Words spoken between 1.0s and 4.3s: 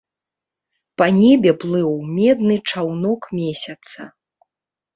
Па небе плыў медны чаўнок месяца.